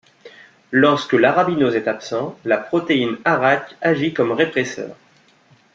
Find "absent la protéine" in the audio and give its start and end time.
1.87-3.17